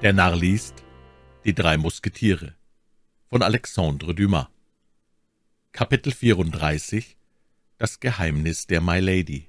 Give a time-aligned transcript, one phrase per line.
[0.00, 0.84] Der Narr liest
[1.44, 2.54] Die drei Musketiere
[3.28, 4.46] von Alexandre Dumas
[5.72, 7.16] Kapitel 34
[7.78, 9.48] Das Geheimnis der My Lady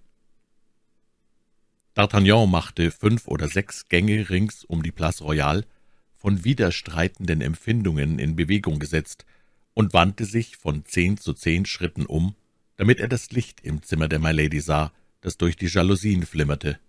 [1.96, 5.68] D'Artagnan machte fünf oder sechs Gänge rings um die Place Royale,
[6.16, 9.28] von widerstreitenden Empfindungen in Bewegung gesetzt,
[9.76, 12.36] und wandte sich von zehn zu zehn Schritten um,
[12.76, 14.92] damit er das Licht im Zimmer der My Lady sah,
[15.22, 16.80] das durch die Jalousien flimmerte.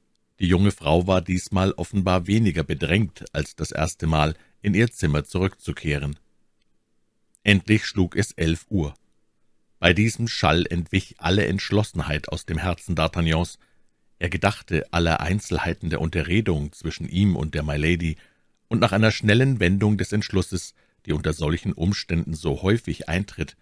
[0.41, 5.25] Die junge Frau war diesmal offenbar weniger bedrängt als das erste Mal, in ihr Zimmer
[5.25, 6.19] zurückzukehren.
[7.45, 8.95] Endlich schlug es elf Uhr.
[9.79, 13.59] Bei diesem Schall entwich alle Entschlossenheit aus dem Herzen D'Artagnans.
[14.19, 18.16] Er gedachte aller Einzelheiten der Unterredung zwischen ihm und der Mylady,
[18.69, 23.57] und nach einer schnellen Wendung des Entschlusses, die unter solchen Umständen so häufig eintritt,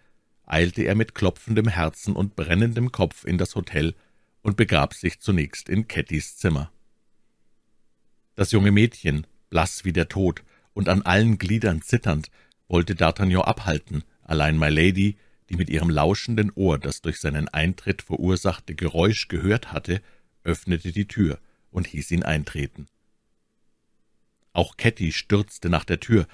[0.45, 3.95] eilte er mit klopfendem Herzen und brennendem Kopf in das Hotel
[4.49, 6.71] und begab sich zunächst in Kettys Zimmer.
[8.33, 12.31] Das junge Mädchen, blass wie der Tod und an allen Gliedern zitternd,
[12.67, 15.17] wollte D'Artagnan abhalten, allein My Lady,
[15.49, 20.01] die mit ihrem lauschenden Ohr das durch seinen Eintritt verursachte Geräusch gehört hatte,
[20.43, 21.37] öffnete die Tür
[21.69, 22.87] und hieß ihn eintreten.
[24.51, 26.27] Auch Ketty stürzte nach der Tür.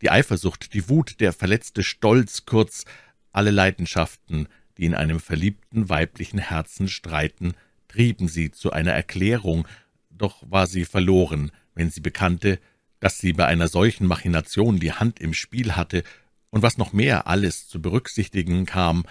[0.00, 2.86] Die Eifersucht, die Wut, der verletzte Stolz, kurz
[3.30, 7.54] alle Leidenschaften, die in einem verliebten weiblichen Herzen streiten,
[7.88, 9.66] trieben sie zu einer Erklärung,
[10.10, 12.58] doch war sie verloren, wenn sie bekannte,
[13.00, 16.02] dass sie bei einer solchen Machination die Hand im Spiel hatte,
[16.50, 19.04] und was noch mehr alles zu berücksichtigen kam,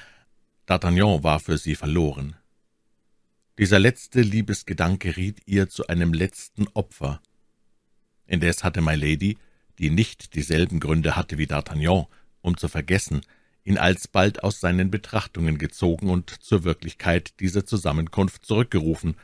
[0.67, 2.35] D'Artagnan war für sie verloren.
[3.59, 7.21] Dieser letzte Liebesgedanke riet ihr zu einem letzten Opfer.
[8.25, 9.37] Indes hatte My Lady,
[9.79, 12.07] die nicht dieselben Gründe hatte wie D'Artagnan,
[12.41, 13.21] um zu vergessen,
[13.67, 19.15] ihn alsbald aus seinen Betrachtungen gezogen und zur Wirklichkeit dieser Zusammenkunft zurückgerufen.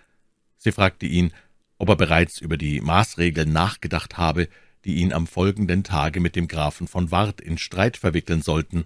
[0.58, 1.32] Sie fragte ihn,
[1.78, 4.50] ob er bereits über die Maßregeln nachgedacht habe,
[4.84, 8.86] die ihn am folgenden Tage mit dem Grafen von Ward in Streit verwickeln sollten.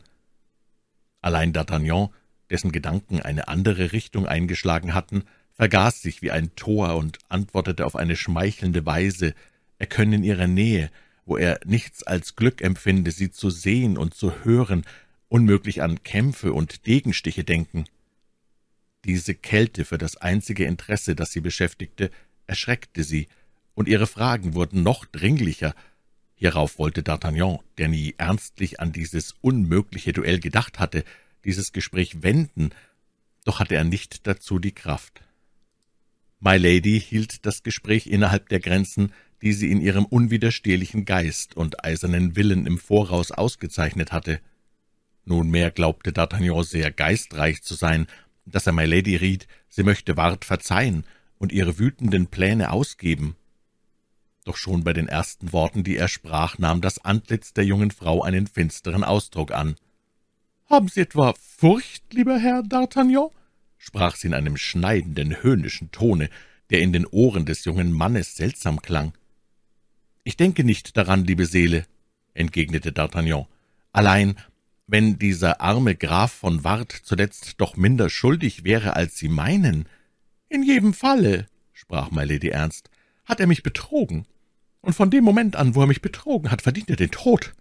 [1.21, 2.09] Allein D'Artagnan,
[2.51, 7.95] dessen Gedanken eine andere Richtung eingeschlagen hatten, vergaß sich wie ein Tor und antwortete auf
[7.95, 9.33] eine schmeichelnde Weise,
[9.79, 10.91] er könne in ihrer Nähe,
[11.25, 14.85] wo er nichts als Glück empfinde, sie zu sehen und zu hören,
[15.29, 17.85] unmöglich an Kämpfe und Degenstiche denken.
[19.05, 22.11] Diese Kälte für das einzige Interesse, das sie beschäftigte,
[22.45, 23.27] erschreckte sie,
[23.73, 25.75] und ihre Fragen wurden noch dringlicher.
[26.35, 31.03] Hierauf wollte D'Artagnan, der nie ernstlich an dieses unmögliche Duell gedacht hatte,
[31.45, 32.71] dieses Gespräch wenden,
[33.45, 35.21] doch hatte er nicht dazu die Kraft.
[36.39, 41.83] My Lady hielt das Gespräch innerhalb der Grenzen, die sie in ihrem unwiderstehlichen Geist und
[41.83, 44.39] eisernen Willen im Voraus ausgezeichnet hatte.
[45.27, 48.07] Nunmehr glaubte D'Artagnan sehr geistreich zu sein,
[48.45, 51.03] dass er My Lady riet, sie möchte Ward verzeihen
[51.37, 53.35] und ihre wütenden Pläne ausgeben.
[54.45, 58.23] Doch schon bei den ersten Worten, die er sprach, nahm das Antlitz der jungen Frau
[58.23, 59.75] einen finsteren Ausdruck an.
[60.69, 63.31] »Haben Sie etwa Furcht, lieber Herr D'Artagnan?«
[63.77, 66.29] sprach sie in einem schneidenden, höhnischen Tone,
[66.69, 69.13] der in den Ohren des jungen Mannes seltsam klang.
[70.23, 71.85] »Ich denke nicht daran, liebe Seele«,
[72.33, 73.47] entgegnete D'Artagnan.
[73.91, 74.35] »Allein,
[74.87, 79.87] wenn dieser arme Graf von Ward zuletzt doch minder schuldig wäre, als Sie meinen.
[80.49, 82.89] In jedem Falle, sprach My Lady ernst,
[83.25, 84.25] hat er mich betrogen,
[84.81, 87.53] und von dem Moment an, wo er mich betrogen hat, verdient er den Tod.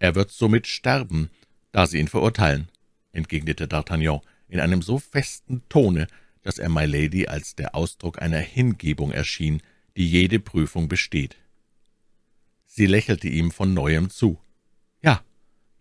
[0.00, 1.30] Er wird somit sterben,
[1.70, 2.68] da Sie ihn verurteilen,
[3.12, 6.08] entgegnete D'Artagnan in einem so festen Tone,
[6.42, 9.62] dass er My Lady als der Ausdruck einer Hingebung erschien,
[9.96, 11.36] die jede Prüfung besteht.
[12.66, 14.38] Sie lächelte ihm von neuem zu.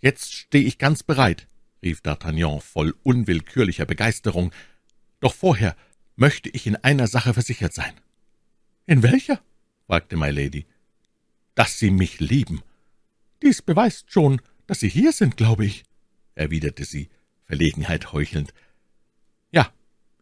[0.01, 1.47] »Ja, Jetzt stehe ich ganz bereit«,
[1.81, 4.51] rief D'Artagnan voll unwillkürlicher Begeisterung,
[5.19, 5.75] »doch vorher
[6.15, 7.93] möchte ich in einer Sache versichert sein.«
[8.85, 9.41] »In welcher?«
[9.85, 10.65] fragte My Lady.
[11.55, 12.61] »Dass Sie mich lieben.
[13.41, 15.83] Dies beweist schon, dass Sie hier sind, glaube ich«,
[16.35, 17.09] erwiderte sie,
[17.45, 18.53] Verlegenheit heuchelnd.
[19.51, 19.71] »Ja,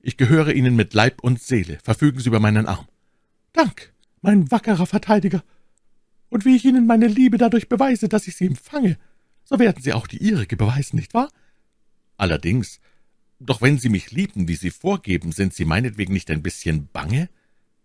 [0.02, 1.80] ich gehöre Ihnen mit Leib und Seele.
[1.84, 2.88] Verfügen Sie über meinen Arm.«
[3.54, 5.44] »Dank, mein wackerer Verteidiger.
[6.30, 8.98] Und wie ich Ihnen meine Liebe dadurch beweise, dass ich sie empfange,
[9.46, 11.32] so werden Sie auch die Ihrige beweisen, nicht wahr?
[12.18, 12.82] Allerdings,
[13.40, 17.30] doch wenn Sie mich lieben, wie Sie vorgeben, sind Sie meinetwegen nicht ein bisschen bange?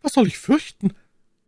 [0.02, 0.94] Was soll ich fürchten?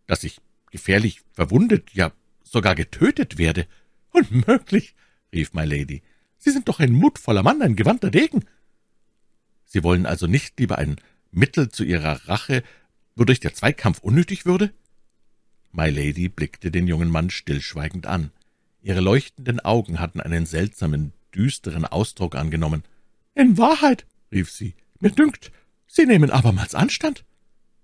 [0.06, 2.12] Dass ich gefährlich verwundet, ja
[2.44, 3.66] sogar getötet werde?
[4.10, 4.94] Unmöglich,
[5.32, 6.02] rief My Lady.
[6.38, 8.44] Sie sind doch ein mutvoller Mann, ein gewandter Degen.
[9.64, 10.96] Sie wollen also nicht lieber ein
[11.30, 12.62] Mittel zu Ihrer Rache,
[13.16, 14.72] wodurch der Zweikampf unnötig würde?
[15.72, 18.30] My Lady blickte den jungen Mann stillschweigend an.
[18.82, 22.82] Ihre leuchtenden Augen hatten einen seltsamen, düsteren Ausdruck angenommen.
[23.34, 25.52] »In Wahrheit«, rief sie, »mir dünkt,
[25.86, 27.24] Sie nehmen abermals Anstand.«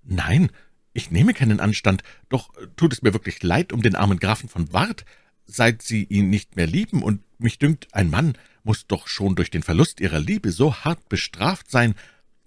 [0.02, 0.50] »Nein,
[0.92, 4.72] ich nehme keinen Anstand, doch tut es mir wirklich leid um den armen Grafen von
[4.72, 5.04] Ward,
[5.44, 9.50] seit Sie ihn nicht mehr lieben, und mich dünkt, ein Mann muss doch schon durch
[9.50, 11.94] den Verlust Ihrer Liebe so hart bestraft sein,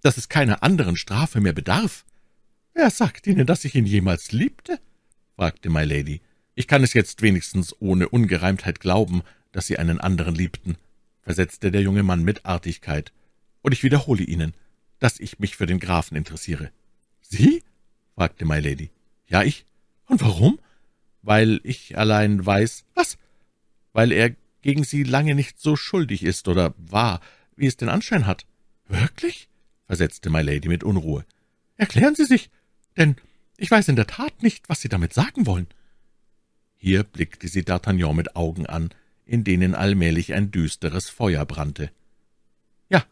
[0.02, 2.06] dass es keiner anderen Strafe mehr bedarf.
[2.74, 4.80] »Wer sagt Ihnen, dass ich ihn jemals liebte?«
[5.36, 6.22] fragte My Lady.
[6.54, 10.78] »Ich kann es jetzt wenigstens ohne Ungereimtheit glauben, dass Sie einen anderen liebten«,
[11.22, 13.12] versetzte der junge Mann mit Artigkeit.
[13.62, 14.54] »Und ich wiederhole Ihnen,
[15.00, 16.72] dass ich mich für den Grafen interessiere.«
[17.22, 17.64] »Sie?«
[18.16, 18.92] fragte My Lady.
[19.28, 19.66] »Ja, ich.
[20.08, 20.60] Und warum?«
[21.22, 23.18] »Weil ich allein weiß...« »Was?«
[23.94, 27.22] »Weil er gegen Sie lange nicht so schuldig ist oder war,
[27.56, 28.46] wie es den Anschein hat.«
[28.88, 29.48] »Wirklich?«
[29.88, 31.26] versetzte My Lady mit Unruhe.
[31.78, 32.50] »Erklären Sie sich,
[32.98, 33.16] denn
[33.58, 35.68] ich weiß in der Tat nicht, was Sie damit sagen wollen.«
[36.84, 38.90] Hier blickte sie D'Artagnan mit Augen an,
[39.24, 41.92] in denen allmählich ein düsteres Feuer brannte.
[42.90, 43.06] »Ja,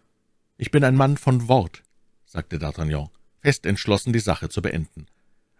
[0.57, 1.83] ich bin ein Mann von Wort«,
[2.25, 3.11] sagte D'Artagnan,
[3.41, 5.05] fest entschlossen, die Sache zu beenden.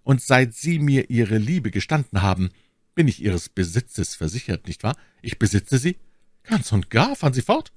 [0.02, 2.50] »Und seit Sie mir Ihre Liebe gestanden haben,
[2.96, 4.98] bin ich Ihres Besitzes versichert, nicht wahr?
[5.22, 6.00] Ich besitze Sie?
[6.42, 7.72] Ganz und gar, fahren Sie fort!«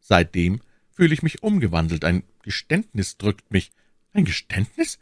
[0.00, 3.70] Seitdem fühle ich mich umgewandelt, ein Geständnis drückt mich.
[4.12, 4.98] Ein Geständnis?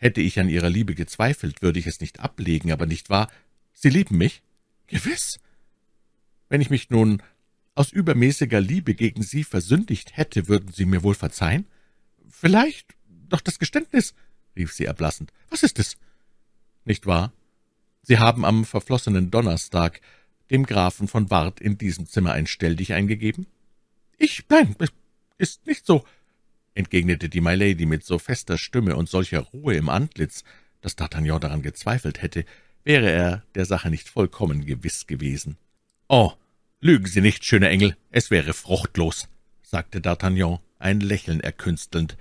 [0.00, 3.30] Hätte ich an Ihrer Liebe gezweifelt, würde ich es nicht ablegen, aber nicht wahr?
[3.74, 4.42] Sie lieben mich?
[4.86, 5.38] Gewiss.
[6.48, 7.22] Wenn ich mich nun
[7.74, 11.66] aus übermäßiger Liebe gegen Sie versündigt hätte, würden Sie mir wohl verzeihen?
[12.30, 12.94] Vielleicht,
[13.28, 14.14] doch das Geständnis,
[14.56, 15.32] rief sie erblassend.
[15.50, 15.98] Was ist es?
[16.86, 17.32] Nicht wahr?
[18.02, 20.00] Sie haben am verflossenen Donnerstag
[20.50, 23.46] dem Grafen von Ward in diesem Zimmer ein Stelldich eingegeben?
[24.16, 24.90] Ich, nein, es
[25.36, 26.04] ist nicht so,
[26.74, 30.44] entgegnete die My Lady mit so fester Stimme und solcher Ruhe im Antlitz,
[30.80, 32.44] dass D'Artagnan daran gezweifelt hätte,
[32.84, 35.56] wäre er der Sache nicht vollkommen gewiss gewesen.
[36.08, 36.32] »Oh,
[36.80, 39.28] lügen Sie nicht, schöner Engel, es wäre fruchtlos«,
[39.62, 42.16] sagte D'Artagnan, ein Lächeln erkünstelnd.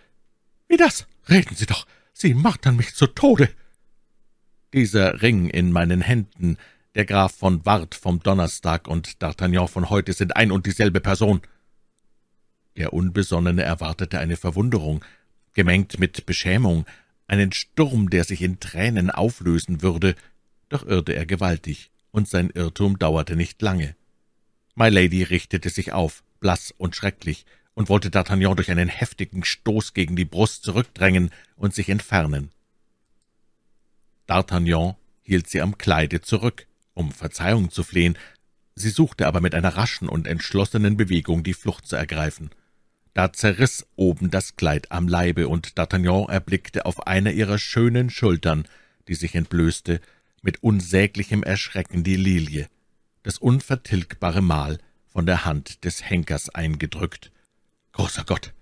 [0.67, 1.07] »Wie das?
[1.29, 3.49] Reden Sie doch, Sie martern mich zu Tode!«
[4.73, 6.57] »Dieser Ring in meinen Händen,
[6.95, 11.41] der Graf von Ward vom Donnerstag und D'Artagnan von heute sind ein und dieselbe Person.«
[12.79, 15.05] Der Unbesonnene erwartete eine Verwunderung,
[15.53, 16.85] gemengt mit Beschämung,
[17.27, 20.15] einen Sturm, der sich in Tränen auflösen würde,
[20.69, 23.95] doch irrte er gewaltig, und sein Irrtum dauerte nicht lange.
[24.75, 29.93] My Lady richtete sich auf, blass und schrecklich, und wollte D'Artagnan durch einen heftigen Stoß
[29.93, 32.51] gegen die Brust zurückdrängen und sich entfernen.
[34.27, 38.17] D'Artagnan hielt sie am Kleide zurück, um Verzeihung zu flehen,
[38.75, 42.49] sie suchte aber mit einer raschen und entschlossenen Bewegung die Flucht zu ergreifen.
[43.19, 48.65] Da zerriss oben das Kleid am Leibe, und D'Artagnan erblickte auf einer ihrer schönen Schultern,
[49.09, 49.99] die sich entblößte,
[50.41, 52.69] mit unsäglichem Erschrecken die Lilie,
[53.23, 54.77] das unvertilgbare Mal,
[55.09, 57.33] von der Hand des Henkers eingedrückt.
[57.91, 58.53] »Großer Gott!«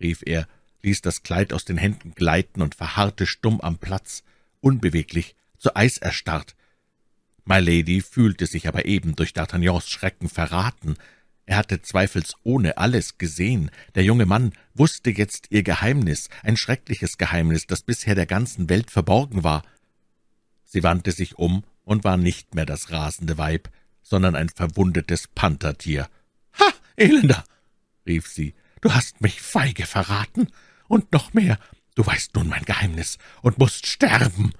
[0.00, 0.48] rief er,
[0.82, 4.24] ließ das Kleid aus den Händen gleiten und verharrte stumm am Platz,
[4.60, 6.56] unbeweglich, zu Eis erstarrt.
[7.44, 10.96] My Lady fühlte sich aber eben durch D'Artagnans Schrecken verraten,
[11.44, 13.70] er hatte zweifelsohne alles gesehen.
[13.94, 18.90] Der junge Mann wusste jetzt ihr Geheimnis, ein schreckliches Geheimnis, das bisher der ganzen Welt
[18.90, 19.64] verborgen war.
[20.64, 23.70] Sie wandte sich um und war nicht mehr das rasende Weib,
[24.02, 26.08] sondern ein verwundetes Panthertier.
[26.58, 27.44] »Ha, Elender!«
[28.06, 30.48] rief sie, »du hast mich feige verraten,
[30.88, 31.58] und noch mehr,
[31.94, 34.52] du weißt nun mein Geheimnis und musst sterben!«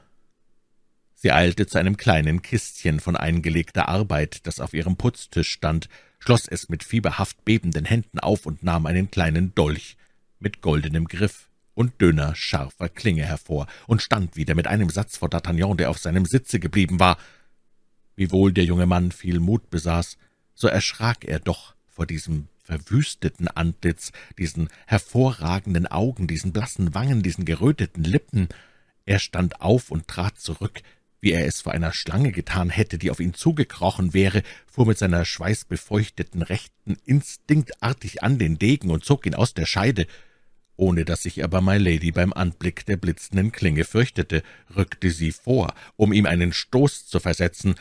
[1.15, 5.89] Sie eilte zu einem kleinen Kistchen von eingelegter Arbeit, das auf ihrem Putztisch stand,
[6.23, 9.97] schloss es mit fieberhaft bebenden Händen auf und nahm einen kleinen Dolch
[10.39, 15.31] mit goldenem Griff und dünner, scharfer Klinge hervor und stand wieder mit einem Satz vor
[15.31, 17.19] D'Artagnan, der auf seinem Sitze geblieben war.
[18.15, 20.17] Wiewohl der junge Mann viel Mut besaß,
[20.55, 27.45] so erschrak er doch vor diesem verwüsteten Antlitz, diesen hervorragenden Augen, diesen blassen Wangen, diesen
[27.45, 28.49] geröteten Lippen.
[29.07, 30.83] Er stand auf und trat zurück,
[31.23, 34.99] wie er es vor einer Schlange getan hätte, die auf ihn zugekrochen wäre, fuhr mit
[34.99, 40.07] seiner schweißbefeuchteten Rechten instinktartig an den Degen und zog ihn aus der Scheide.
[40.77, 44.43] Ohne dass sich aber My Lady beim Anblick der blitzenden Klinge fürchtete,
[44.75, 47.77] rückte sie vor, um ihm einen Stoß zu versetzen,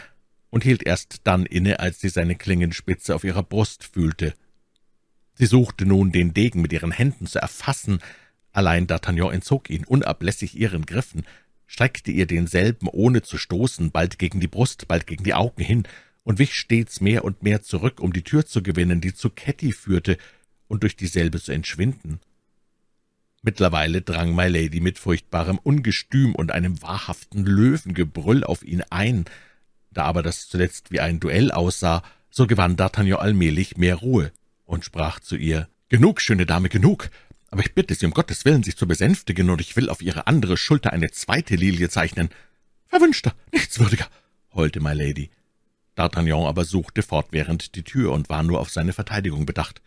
[0.52, 4.34] und hielt erst dann inne, als sie seine Klingenspitze auf ihrer Brust fühlte.
[5.34, 8.00] Sie suchte nun, den Degen mit ihren Händen zu erfassen,
[8.52, 11.24] allein D'Artagnan entzog ihn unablässig ihren Griffen
[11.72, 15.84] streckte ihr denselben, ohne zu stoßen, bald gegen die Brust, bald gegen die Augen hin,
[16.24, 19.72] und wich stets mehr und mehr zurück, um die Tür zu gewinnen, die zu Ketty
[19.72, 20.18] führte,
[20.68, 22.20] und durch dieselbe zu entschwinden.
[23.42, 29.24] Mittlerweile drang My Lady mit furchtbarem Ungestüm und einem wahrhaften Löwengebrüll auf ihn ein.
[29.92, 34.34] Da aber das zuletzt wie ein Duell aussah, so gewann D'Artagnan allmählich mehr Ruhe
[34.66, 37.10] und sprach zu ihr, »Genug, schöne Dame, genug!
[37.52, 40.26] Aber ich bitte Sie um Gottes Willen, sich zu besänftigen, und ich will auf Ihre
[40.26, 42.30] andere Schulter eine zweite Lilie zeichnen.
[42.88, 44.08] Verwünschter, nichtswürdiger,
[44.54, 45.30] heulte My Lady.
[45.98, 49.82] D'Artagnan aber suchte fortwährend die Tür und war nur auf seine Verteidigung bedacht.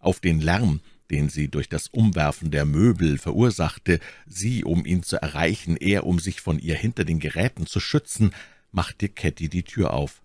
[0.00, 0.80] Auf den Lärm,
[1.10, 6.18] den sie durch das Umwerfen der Möbel verursachte, sie, um ihn zu erreichen, er, um
[6.18, 8.32] sich von ihr hinter den Geräten zu schützen,
[8.72, 10.20] machte Ketty die Tür auf.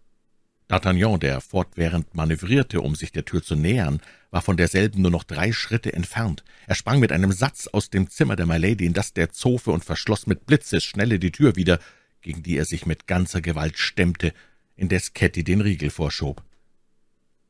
[0.69, 5.23] D'Artagnan, der fortwährend manövrierte, um sich der Tür zu nähern, war von derselben nur noch
[5.23, 6.43] drei Schritte entfernt.
[6.67, 9.83] Er sprang mit einem Satz aus dem Zimmer der Milady in das der Zofe und
[9.83, 11.79] verschloss mit Blitzesschnelle die Tür wieder,
[12.21, 14.31] gegen die er sich mit ganzer Gewalt stemmte,
[14.75, 16.43] indes Ketty den Riegel vorschob.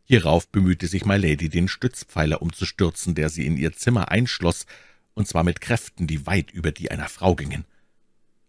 [0.06, 4.66] Hierauf bemühte sich Milady, den Stützpfeiler umzustürzen, der sie in ihr Zimmer einschloss,
[5.14, 7.66] und zwar mit Kräften, die weit über die einer Frau gingen.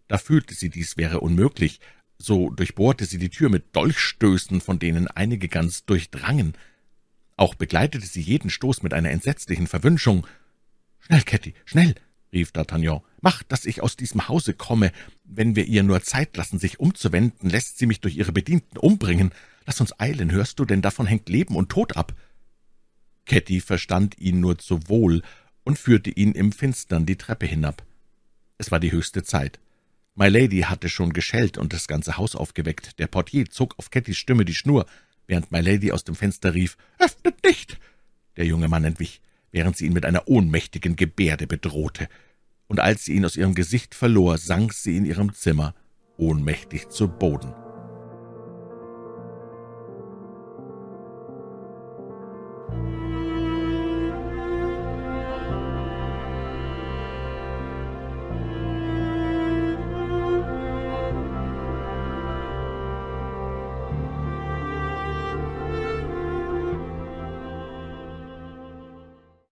[0.06, 1.80] Da fühlte sie, dies wäre unmöglich,
[2.20, 6.54] so durchbohrte sie die Tür mit Dolchstößen, von denen einige ganz durchdrangen.
[7.36, 10.26] Auch begleitete sie jeden Stoß mit einer entsetzlichen Verwünschung.
[11.00, 11.94] »Schnell, Ketty, schnell!«
[12.32, 13.00] rief D'Artagnan.
[13.22, 14.92] »Mach, dass ich aus diesem Hause komme.
[15.24, 19.32] Wenn wir ihr nur Zeit lassen, sich umzuwenden, lässt sie mich durch ihre Bedienten umbringen.
[19.64, 22.14] Lass uns eilen, hörst du, denn davon hängt Leben und Tod ab.«
[23.24, 25.22] Ketty verstand ihn nur zu wohl
[25.64, 27.84] und führte ihn im Finstern die Treppe hinab.
[28.58, 29.58] Es war die höchste Zeit.
[30.20, 32.98] My Lady hatte schon geschellt und das ganze Haus aufgeweckt.
[32.98, 34.84] Der Portier zog auf Kettys Stimme die Schnur,
[35.26, 37.78] während My Lady aus dem Fenster rief, »Öffnet nicht!«
[38.36, 42.06] Der junge Mann entwich, während sie ihn mit einer ohnmächtigen Gebärde bedrohte.
[42.66, 45.74] Und als sie ihn aus ihrem Gesicht verlor, sank sie in ihrem Zimmer
[46.18, 47.54] ohnmächtig zu Boden.